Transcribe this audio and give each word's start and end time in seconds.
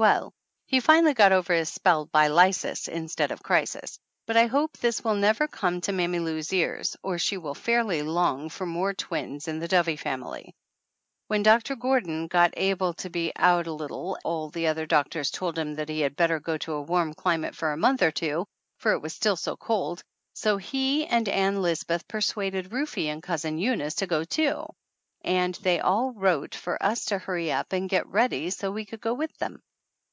Well, 0.00 0.32
he 0.64 0.78
finally 0.78 1.12
got 1.12 1.32
over 1.32 1.52
his 1.52 1.68
spell 1.68 2.04
by 2.06 2.28
"lysis" 2.28 2.86
instead 2.86 3.32
of 3.32 3.42
"crisis," 3.42 3.98
but 4.26 4.36
I 4.36 4.46
hope 4.46 4.76
this 4.78 5.02
will 5.02 5.16
never 5.16 5.48
come 5.48 5.80
to 5.80 5.90
Mammy 5.92 6.20
Lou's 6.20 6.52
ears, 6.52 6.96
or 7.02 7.18
she 7.18 7.36
will 7.36 7.56
fairly 7.56 8.02
long 8.02 8.48
for 8.48 8.64
more 8.64 8.94
twins 8.94 9.48
in 9.48 9.58
the 9.58 9.66
Dovie 9.66 9.96
family. 9.96 10.54
When 11.26 11.42
Doctor 11.42 11.74
Gordon 11.74 12.28
got 12.28 12.54
able 12.56 12.94
to 12.94 13.10
be 13.10 13.32
out 13.34 13.66
a 13.66 13.72
little 13.72 14.16
all 14.22 14.50
the 14.50 14.68
other 14.68 14.86
doctors 14.86 15.32
told 15.32 15.58
him 15.58 15.74
that 15.74 15.88
he 15.88 16.02
had 16.02 16.14
better 16.14 16.38
go 16.38 16.56
to 16.58 16.74
a 16.74 16.82
warm 16.82 17.12
climate 17.12 17.56
for 17.56 17.72
a 17.72 17.76
month 17.76 18.00
or 18.00 18.12
two, 18.12 18.46
for 18.76 18.92
it 18.92 19.00
was 19.02 19.12
still 19.14 19.34
so 19.34 19.56
cold, 19.56 20.04
so 20.32 20.58
he 20.58 21.06
and 21.08 21.28
Ann 21.28 21.60
Lisbeth 21.60 22.06
persuaded 22.06 22.72
Rufe 22.72 22.98
and 22.98 23.20
Cousin 23.20 23.58
Eunice 23.58 23.96
to 23.96 24.06
go 24.06 24.22
too, 24.22 24.64
and 25.24 25.56
they 25.56 25.80
all 25.80 26.12
wrote 26.12 26.54
for 26.54 26.80
us 26.80 27.06
to 27.06 27.18
hurry 27.18 27.50
up 27.50 27.72
and 27.72 27.90
get 27.90 28.06
ready 28.06 28.50
so 28.50 28.70
we 28.70 28.84
could 28.84 29.00
go 29.00 29.12
with 29.14 29.36
them. 29.38 29.60